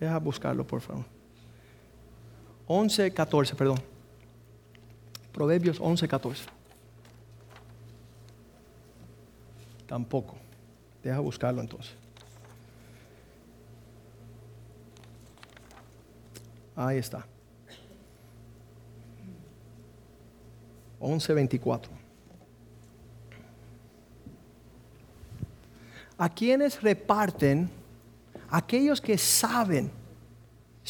[0.00, 1.19] Deja buscarlo, por favor.
[2.72, 3.80] 11, 14, perdón.
[5.32, 6.44] Proverbios 11, 14.
[9.88, 10.36] Tampoco.
[11.02, 11.92] Deja buscarlo entonces.
[16.76, 17.26] Ahí está.
[21.00, 21.88] 11.24.
[26.18, 27.68] A quienes reparten,
[28.48, 29.90] aquellos que saben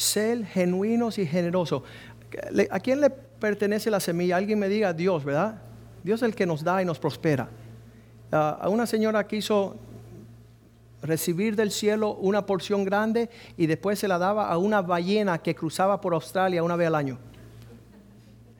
[0.01, 1.83] ser genuinos y generosos.
[2.69, 4.37] ¿A quién le pertenece la semilla?
[4.37, 5.61] Alguien me diga Dios, ¿verdad?
[6.03, 7.49] Dios es el que nos da y nos prospera.
[8.31, 9.75] Ah, a una señora quiso
[11.01, 15.55] recibir del cielo una porción grande y después se la daba a una ballena que
[15.55, 17.17] cruzaba por Australia una vez al año.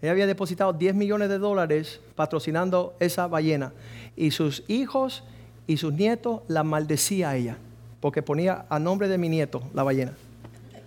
[0.02, 3.72] Ella había depositado 10 millones de dólares patrocinando esa ballena
[4.16, 5.24] y sus hijos
[5.68, 7.58] y sus nietos la maldecía a ella
[8.00, 10.14] porque ponía a nombre de mi nieto la ballena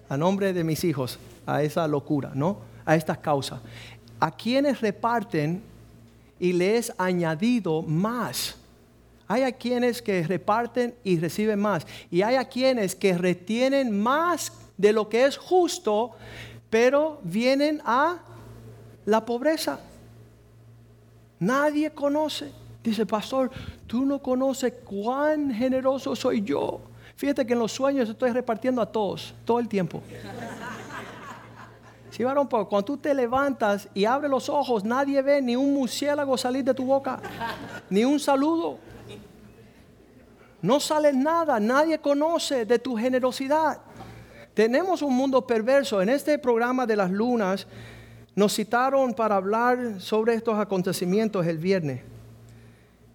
[0.09, 2.59] a nombre de mis hijos a esa locura, ¿no?
[2.85, 3.61] A estas causas.
[4.21, 5.63] A quienes reparten
[6.39, 8.57] y les añadido más.
[9.27, 11.87] Hay a quienes que reparten y reciben más.
[12.11, 16.13] Y hay a quienes que retienen más de lo que es justo,
[16.69, 18.19] pero vienen a
[19.07, 19.81] la pobreza.
[21.39, 22.53] Nadie conoce.
[22.83, 23.51] Dice, pastor,
[23.87, 26.81] tú no conoces cuán generoso soy yo.
[27.17, 30.03] Fíjate que en los sueños estoy repartiendo a todos, todo el tiempo.
[32.11, 36.39] Si sí, cuando tú te levantas y abres los ojos, nadie ve ni un murciélago
[36.39, 37.21] salir de tu boca,
[37.91, 38.79] ni un saludo.
[40.63, 43.81] No sale nada, nadie conoce de tu generosidad.
[44.55, 46.01] Tenemos un mundo perverso.
[46.01, 47.67] En este programa de las lunas
[48.37, 52.14] nos citaron para hablar sobre estos acontecimientos el viernes.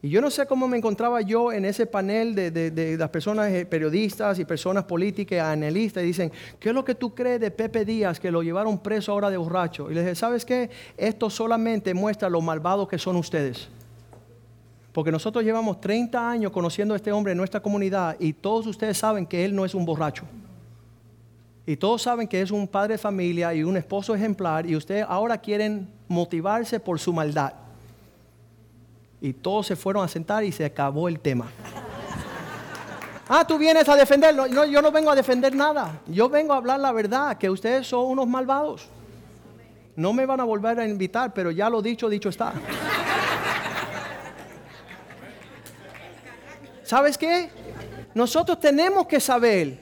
[0.02, 3.66] Y yo no sé cómo me encontraba yo en ese panel de, las personas eh,
[3.66, 7.84] periodistas y personas políticas, analistas, y dicen, ¿qué es lo que tú crees de Pepe
[7.84, 9.92] Díaz que lo llevaron preso ahora de borracho?
[9.92, 10.70] Y les dije, ¿sabes qué?
[10.96, 13.68] Esto solamente muestra lo malvados que son ustedes.
[14.94, 18.98] Porque nosotros llevamos 30 años conociendo a este hombre en nuestra comunidad y todos ustedes
[18.98, 20.24] saben que él no es un borracho.
[21.66, 25.06] Y todos saben que es un padre de familia y un esposo ejemplar y ustedes
[25.08, 27.54] ahora quieren motivarse por su maldad.
[29.21, 31.47] Y todos se fueron a sentar y se acabó el tema.
[33.27, 34.47] Ah, tú vienes a defenderlo.
[34.47, 36.01] No, yo no vengo a defender nada.
[36.08, 38.89] Yo vengo a hablar la verdad, que ustedes son unos malvados.
[39.95, 42.53] No me van a volver a invitar, pero ya lo dicho, dicho está.
[46.84, 47.51] ¿Sabes qué?
[48.15, 49.79] Nosotros tenemos que saber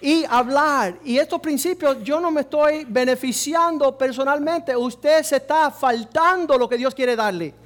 [0.00, 0.96] y hablar.
[1.04, 4.74] Y estos principios yo no me estoy beneficiando personalmente.
[4.74, 7.61] Usted se está faltando lo que Dios quiere darle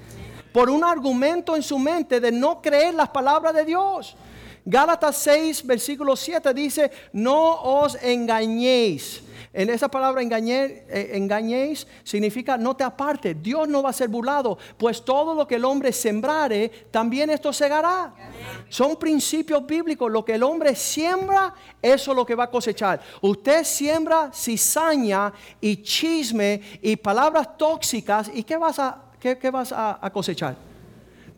[0.57, 4.17] por un argumento en su mente de no creer las palabras de Dios.
[4.65, 9.21] Gálatas 6, versículo 7 dice, no os engañéis.
[9.53, 13.35] En esa palabra eh, engañéis significa no te aparte.
[13.35, 17.53] Dios no va a ser burlado, pues todo lo que el hombre sembrare, también esto
[17.53, 18.15] segará.
[18.71, 20.11] Son principios bíblicos.
[20.11, 22.99] Lo que el hombre siembra, eso es lo que va a cosechar.
[23.21, 28.31] Usted siembra cizaña y chisme y palabras tóxicas.
[28.33, 30.57] ¿Y qué vas a, qué, vas a, cosechar?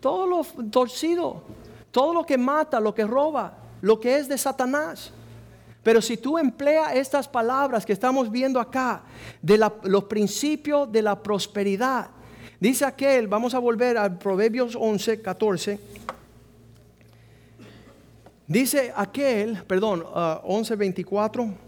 [0.00, 1.42] Todo lo torcido,
[1.90, 5.12] todo lo que mata, lo que roba, lo que es de Satanás.
[5.82, 9.02] Pero si tú empleas estas palabras que estamos viendo acá,
[9.40, 12.10] de los principios de la prosperidad,
[12.60, 15.80] dice aquel, vamos a volver a Proverbios 11, 14.
[18.46, 20.04] Dice aquel, perdón,
[20.42, 21.67] 11, uh, 24.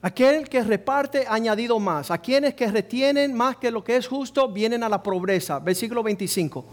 [0.00, 2.10] Aquel que reparte añadido más.
[2.10, 5.58] A quienes que retienen más que lo que es justo vienen a la pobreza.
[5.58, 6.64] Versículo 25.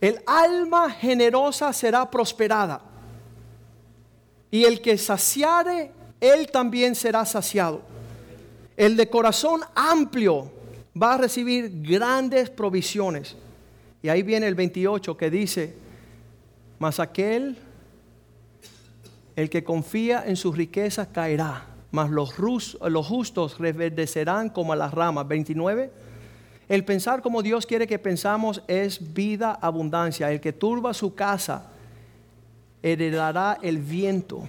[0.00, 2.80] El alma generosa será prosperada.
[4.50, 7.82] Y el que saciare, él también será saciado.
[8.76, 10.52] El de corazón amplio
[11.00, 13.36] va a recibir grandes provisiones.
[14.02, 15.74] Y ahí viene el 28 que dice,
[16.78, 17.58] mas aquel,
[19.36, 25.28] el que confía en sus riquezas caerá, mas los, los justos reverdecerán como las ramas.
[25.28, 25.90] 29.
[26.68, 30.32] El pensar como Dios quiere que pensamos es vida, abundancia.
[30.32, 31.70] El que turba su casa
[32.82, 34.42] heredará el viento.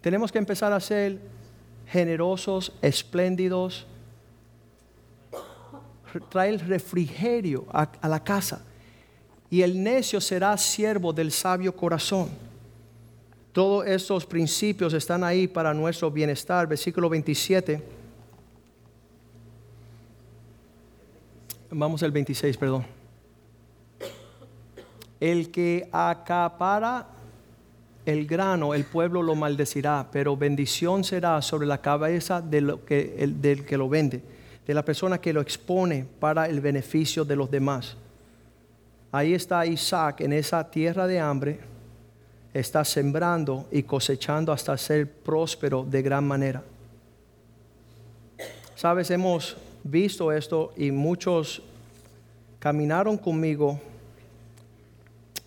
[0.00, 1.18] Tenemos que empezar a ser
[1.88, 3.84] generosos, espléndidos.
[6.30, 8.64] Traer refrigerio a, a la casa.
[9.50, 12.47] Y el necio será siervo del sabio corazón.
[13.58, 16.68] Todos estos principios están ahí para nuestro bienestar.
[16.68, 17.82] Versículo 27.
[21.72, 22.86] Vamos al 26, perdón.
[25.18, 27.08] El que acapara
[28.06, 33.16] el grano, el pueblo lo maldecirá, pero bendición será sobre la cabeza de lo que,
[33.18, 34.22] el, del que lo vende,
[34.68, 37.96] de la persona que lo expone para el beneficio de los demás.
[39.10, 41.58] Ahí está Isaac en esa tierra de hambre,
[42.58, 46.62] está sembrando y cosechando hasta ser próspero de gran manera.
[48.74, 51.62] Sabes, hemos visto esto y muchos
[52.58, 53.80] caminaron conmigo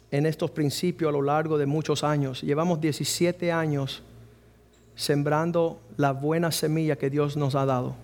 [0.10, 2.42] en estos principios a lo largo de muchos años.
[2.42, 4.04] Llevamos 17 años
[4.96, 7.96] sembrando la buena semilla que Dios nos ha dado.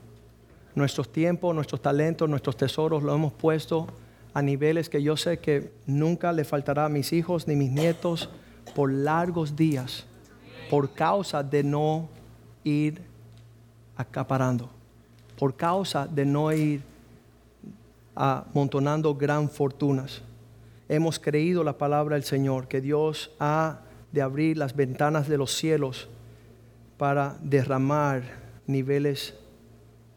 [0.75, 3.87] Nuestros tiempos, nuestros talentos, nuestros tesoros lo hemos puesto
[4.33, 8.29] a niveles que yo sé que nunca le faltará a mis hijos ni mis nietos
[8.75, 10.05] por largos días,
[10.69, 12.09] por causa de no
[12.63, 13.01] ir
[13.95, 14.69] acaparando
[15.37, 16.81] por causa de no ir
[18.15, 20.21] amontonando gran fortunas.
[20.89, 25.53] Hemos creído la palabra del Señor, que Dios ha de abrir las ventanas de los
[25.53, 26.07] cielos
[26.97, 28.23] para derramar
[28.65, 29.35] niveles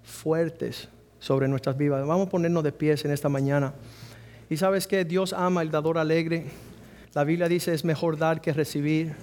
[0.03, 2.07] fuertes sobre nuestras vidas.
[2.07, 3.75] Vamos a ponernos de pies en esta mañana.
[4.49, 6.47] Y sabes que Dios ama el dador alegre.
[7.15, 9.15] La Biblia dice es mejor dar que recibir.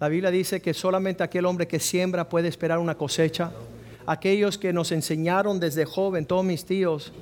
[0.00, 3.52] La Biblia dice que solamente aquel hombre que siembra puede esperar una cosecha
[4.06, 7.12] aquellos que nos enseñaron desde joven, todos mis tíos,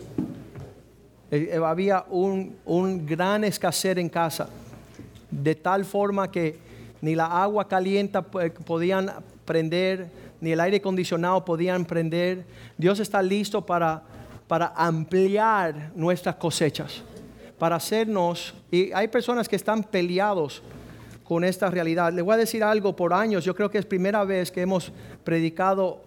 [1.31, 4.49] eh, eh, había un, un gran escasez en casa,
[5.31, 6.59] de tal forma que
[7.01, 8.21] ni la agua caliente
[8.65, 9.11] podían
[9.45, 12.45] prender, ni el aire acondicionado podían prender.
[12.77, 14.03] Dios está listo para,
[14.47, 17.03] para ampliar nuestras cosechas,
[17.61, 20.63] para hacernos, y hay personas que están peleados
[21.25, 22.11] con esta realidad.
[22.11, 24.91] Le voy a decir algo por años, yo creo que es primera vez que hemos
[25.25, 26.01] predicado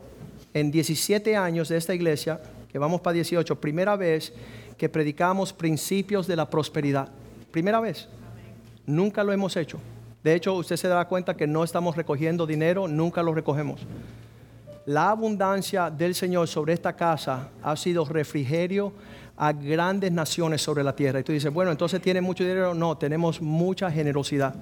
[0.52, 4.34] en 17 años de esta iglesia, que vamos para 18, primera vez
[4.80, 7.10] que predicamos principios de la prosperidad.
[7.52, 8.08] Primera vez.
[8.88, 9.80] Nunca lo hemos hecho.
[10.24, 13.82] De hecho, usted se dará cuenta que no estamos recogiendo dinero, nunca lo recogemos.
[14.86, 18.94] La abundancia del Señor sobre esta casa ha sido refrigerio
[19.38, 21.20] a grandes naciones sobre la tierra.
[21.20, 22.74] Y tú dices, bueno, entonces tiene mucho dinero.
[22.74, 24.56] No, tenemos mucha generosidad.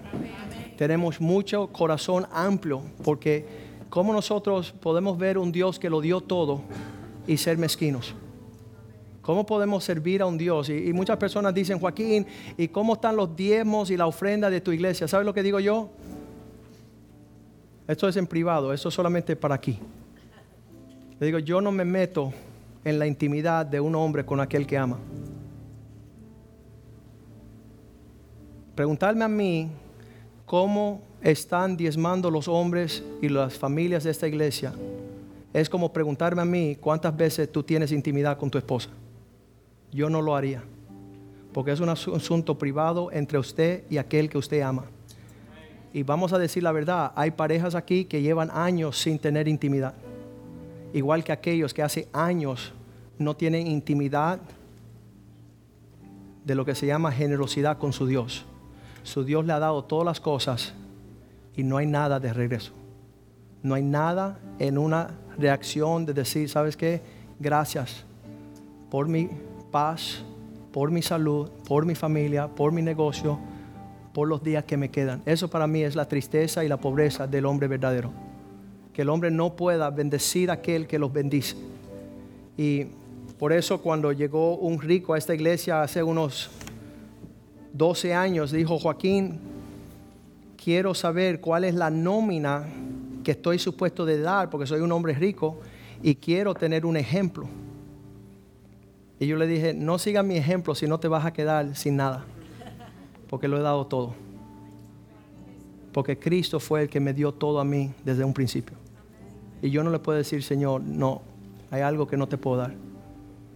[0.78, 6.62] Tenemos mucho corazón amplio porque ¿Cómo nosotros podemos ver un Dios que lo dio todo
[7.28, 8.16] y ser mezquinos?
[9.22, 10.70] ¿Cómo podemos servir a un Dios?
[10.70, 12.26] Y, muchas personas dicen, Joaquín,
[12.58, 15.10] ¿y cómo están los diezmos y la ofrenda de tu iglesia?
[15.10, 15.90] ¿Sabes lo que digo yo?
[17.86, 19.78] Esto es en privado, esto es solamente para aquí.
[21.22, 22.34] Le digo, yo no me meto
[22.84, 24.98] en la intimidad de un hombre con aquel que ama.
[28.74, 29.70] Preguntarme a mí
[30.48, 34.74] cómo están diezmando los hombres y las familias de esta iglesia,
[35.54, 38.90] es como preguntarme a mí cuántas veces tú tienes intimidad con tu esposa.
[39.92, 40.64] Yo no lo haría,
[41.54, 44.86] porque es un asunto privado entre usted y aquel que usted ama.
[45.94, 49.94] Y vamos a decir la verdad, hay parejas aquí que llevan años sin tener intimidad.
[50.94, 52.74] Igual que aquellos que hace años
[53.18, 54.40] no tienen intimidad
[56.44, 58.46] de lo que se llama generosidad con su Dios.
[59.04, 60.74] Su Dios le ha dado todas las cosas
[61.56, 62.74] y no hay nada de regreso.
[63.64, 67.02] No hay nada en una reacción de decir, ¿sabes qué?
[67.40, 68.04] Gracias
[68.90, 69.30] por mi
[69.72, 70.24] paz,
[70.72, 73.40] por mi salud, por mi familia, por mi negocio,
[74.14, 75.22] por los días que me quedan.
[75.26, 78.12] Eso para mí es la tristeza y la pobreza del hombre verdadero.
[78.94, 81.56] Que el hombre no pueda bendecir a aquel que los bendice.
[82.58, 82.86] Y
[83.40, 86.50] por eso cuando llegó un rico a esta iglesia hace unos
[87.74, 89.40] 12 años, dijo Joaquín,
[90.62, 92.66] quiero saber cuál es la nómina
[93.24, 95.60] que estoy supuesto de dar, porque soy un hombre rico
[96.04, 97.48] y quiero tener un ejemplo.
[99.20, 101.96] Y yo le dije, no sigas mi ejemplo si no te vas a quedar sin
[101.96, 102.26] nada
[103.32, 104.14] porque lo he dado todo.
[105.94, 108.76] Porque Cristo fue el que me dio todo a mí desde un principio.
[109.62, 111.22] Y yo no le puedo decir, Señor, no,
[111.70, 112.74] hay algo que no te puedo dar.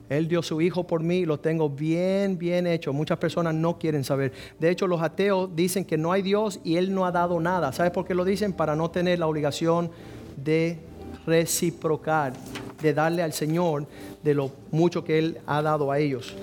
[0.10, 2.94] Él dio su hijo por mí lo tengo bien, bien hecho.
[2.94, 4.34] Muchas personas no quieren saber.
[4.60, 7.72] De hecho, los ateos dicen que no hay Dios y Él no ha dado nada.
[7.72, 8.54] ¿Sabes por qué lo dicen?
[8.54, 9.90] Para no tener la obligación
[10.38, 10.78] de
[11.26, 12.34] reciprocar,
[12.82, 13.88] de darle al Señor
[14.24, 16.36] de lo mucho que Él ha dado a ellos.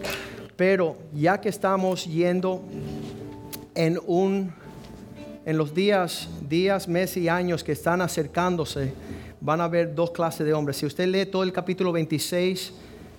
[0.56, 2.62] Pero ya que estamos yendo
[3.76, 4.52] en, un,
[5.46, 8.92] en los días, días, meses y años que están acercándose,
[9.42, 10.76] van a haber dos clases de hombres.
[10.76, 12.72] Si usted lee todo el capítulo 26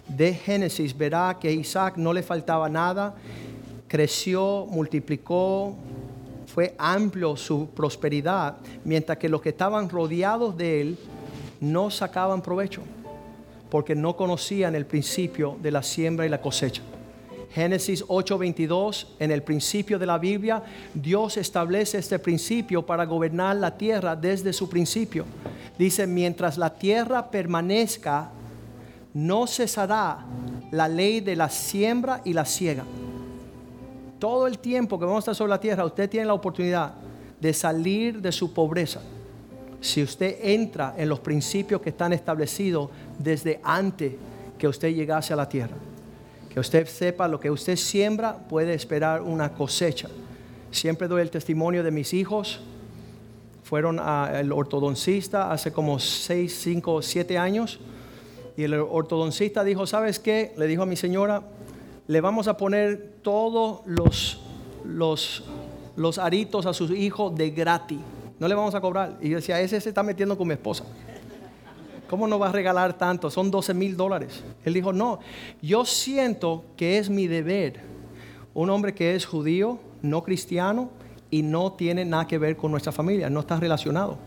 [0.08, 3.14] de Génesis, verá que Isaac no le faltaba nada,
[3.90, 5.76] creció, multiplicó,
[6.48, 8.56] fue amplio su prosperidad,
[8.86, 10.98] mientras que los que estaban rodeados de él
[11.60, 12.82] no sacaban provecho,
[13.70, 16.84] porque no conocían el principio de la siembra y la cosecha.
[17.54, 20.64] Génesis 8:22, en el principio de la Biblia,
[20.94, 25.26] Dios establece este principio para gobernar la tierra desde su principio.
[25.78, 28.32] Dice, mientras la tierra permanezca,
[29.14, 30.26] no cesará
[30.72, 32.84] la ley de la siembra y la siega.
[34.20, 36.94] Todo el tiempo que vamos a estar sobre la tierra, usted tiene la oportunidad
[37.40, 39.02] de salir de su pobreza.
[39.82, 44.14] Si usted entra en los principios que están establecidos desde antes
[44.58, 45.76] que usted llegase a la tierra
[46.54, 50.08] que usted sepa lo que usted siembra puede esperar una cosecha.
[50.70, 52.62] Siempre doy el testimonio de mis hijos.
[53.74, 57.80] Fueron al ortodoncista hace como 6, 5, 7 años.
[58.56, 60.54] Y el ortodoncista dijo, ¿sabes qué?
[60.58, 61.42] Le dijo a mi señora,
[62.06, 64.42] le vamos a poner todos los,
[64.86, 65.46] los,
[65.96, 67.98] los aritos a sus hijos de gratis.
[68.38, 69.18] No le vamos a cobrar.
[69.20, 70.84] Y yo decía, ese se está metiendo con mi esposa.
[72.08, 73.32] ¿Cómo no va a regalar tanto?
[73.32, 74.44] Son 12 mil dólares.
[74.64, 75.18] Él dijo, no,
[75.64, 77.80] yo siento que es mi deber.
[78.54, 80.92] Un hombre que es judío, no cristiano
[81.34, 84.20] y no tiene nada que ver con nuestra familia, no está relacionado.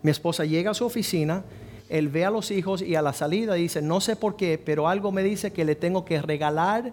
[0.00, 1.44] Mi esposa llega a su oficina,
[1.90, 4.88] él ve a los hijos y a la salida dice, no sé por qué, pero
[4.88, 6.92] algo me dice que le tengo que regalar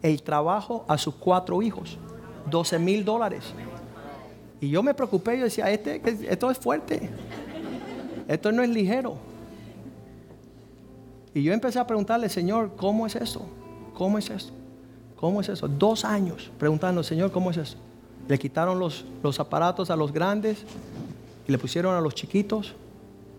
[0.00, 1.98] el trabajo a sus cuatro hijos.
[2.50, 3.44] 12 mil dólares.
[4.62, 7.10] Y yo me preocupé, yo decía, este, esto es fuerte.
[8.26, 9.18] Esto no es ligero.
[11.34, 13.42] Y yo empecé a preguntarle, Señor, ¿cómo es esto?
[13.92, 14.54] ¿Cómo es esto?
[15.16, 15.68] ¿Cómo es eso?
[15.68, 17.78] Dos años preguntando, Señor, ¿cómo es esto?
[18.28, 20.64] Le quitaron los, los aparatos a los grandes
[21.46, 22.74] y le pusieron a los chiquitos.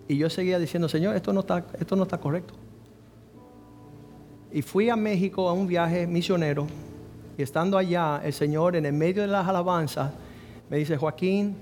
[0.08, 2.54] Y yo seguía diciendo, Señor, esto no está, esto no está correcto.
[4.52, 6.68] Y fui a México a un viaje misionero.
[7.38, 10.12] Y estando allá, el Señor en el medio de las alabanzas
[10.70, 11.56] me dice, Joaquín,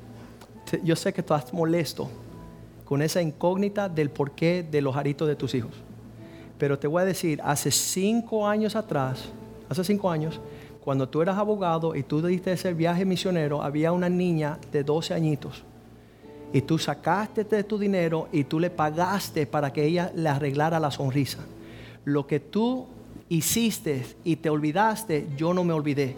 [0.84, 2.10] yo sé que estás molesto
[2.86, 5.72] con esa incógnita del porqué de los aritos de tus hijos.
[6.58, 9.26] Pero te voy a decir, hace cinco años atrás,
[9.68, 10.40] hace cinco años,
[10.86, 15.16] cuando tú eras abogado y tú diste ese viaje misionero, había una niña de 12
[15.16, 15.64] añitos.
[16.54, 20.80] Y tú sacaste de tu dinero y tú le pagaste para que ella le arreglara
[20.80, 21.40] la sonrisa.
[22.04, 22.86] Lo que tú
[23.30, 26.16] hiciste y te olvidaste, yo no me olvidé.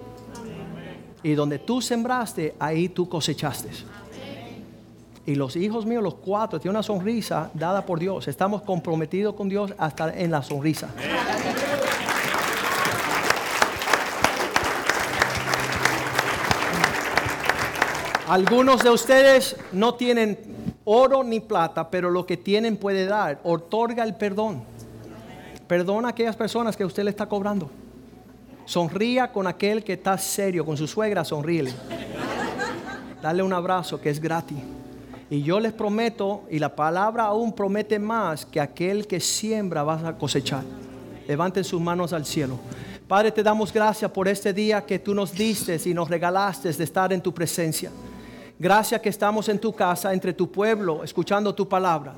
[1.24, 3.70] Y donde tú sembraste, ahí tú cosechaste.
[5.26, 8.28] Y los hijos míos, los cuatro, tienen una sonrisa dada por Dios.
[8.28, 10.89] Estamos comprometidos con Dios hasta en la sonrisa.
[18.28, 20.38] Algunos de ustedes no tienen
[20.84, 23.39] oro ni plata, pero lo que tienen puede dar.
[23.43, 24.63] Otorga el perdón.
[25.65, 27.69] Perdona a aquellas personas que usted le está cobrando.
[28.65, 31.71] Sonría con aquel que está serio, con su suegra, sonríele.
[33.21, 34.57] Dale un abrazo que es gratis.
[35.30, 40.05] Y yo les prometo, y la palabra aún promete más, que aquel que siembra va
[40.05, 40.63] a cosechar.
[41.30, 42.59] Levanten sus manos al cielo.
[43.07, 46.84] Padre, te damos gracias por este día que tú nos diste y nos regalaste de
[46.84, 47.89] estar en tu presencia.
[48.60, 52.14] Gracias que estamos en tu casa, entre tu pueblo, escuchando tu palabra.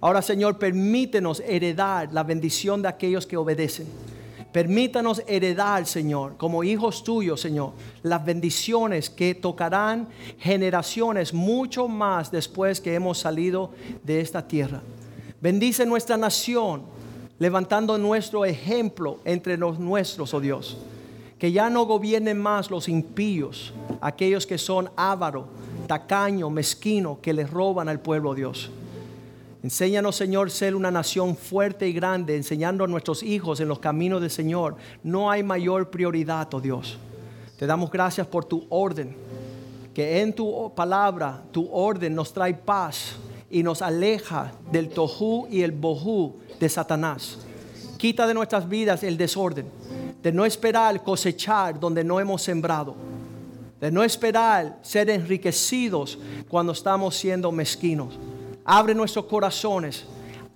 [0.00, 3.86] Ahora, Señor, permítenos heredar la bendición de aquellos que obedecen.
[4.52, 10.08] Permítanos heredar, Señor, como hijos tuyos, Señor, las bendiciones que tocarán
[10.38, 13.70] generaciones mucho más después que hemos salido
[14.02, 14.82] de esta tierra.
[15.40, 16.82] Bendice nuestra nación,
[17.38, 20.76] levantando nuestro ejemplo entre los nuestros, oh Dios.
[21.42, 25.46] Que ya no gobiernen más los impíos, aquellos que son ávaros,
[25.88, 28.70] tacaño, mezquino, que les roban al pueblo, Dios.
[29.64, 34.20] Enséñanos, Señor, ser una nación fuerte y grande, enseñando a nuestros hijos en los caminos
[34.20, 34.76] del Señor.
[35.02, 36.96] No hay mayor prioridad, oh Dios.
[37.58, 39.16] Te damos gracias por tu orden,
[39.92, 43.16] que en tu palabra, tu orden nos trae paz
[43.50, 47.36] y nos aleja del tohu y el bohu de Satanás.
[47.98, 49.81] Quita de nuestras vidas el desorden,
[50.22, 52.94] de no esperar cosechar donde no hemos sembrado,
[53.80, 56.18] de no esperar ser enriquecidos
[56.48, 58.18] cuando estamos siendo mezquinos
[58.64, 60.04] abre nuestros corazones,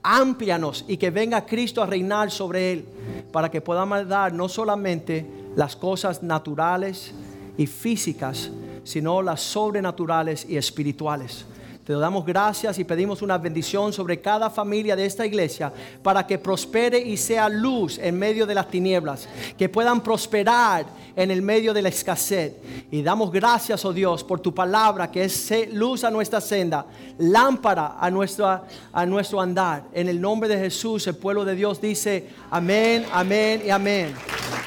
[0.02, 2.88] amplianos y que venga Cristo a reinar sobre él,
[3.32, 7.12] para que podamos dar no solamente las cosas naturales
[7.56, 8.50] y físicas,
[8.84, 11.44] sino las sobrenaturales y espirituales.
[11.86, 15.72] Te damos gracias y pedimos una bendición sobre cada familia de esta iglesia
[16.02, 20.84] para que prospere y sea luz en medio de las tinieblas, que puedan prosperar
[21.14, 22.54] en el medio de la escasez.
[22.90, 26.86] Y damos gracias, oh Dios, por tu palabra que es luz a nuestra senda,
[27.18, 29.84] lámpara a, nuestra, a nuestro andar.
[29.92, 34.12] En el nombre de Jesús, el pueblo de Dios dice amén, amén y amén.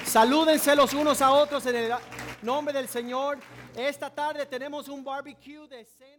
[0.05, 1.91] Salúdense los unos a otros en el
[2.43, 3.39] nombre del Señor.
[3.75, 6.18] Esta tarde tenemos un barbecue de cena.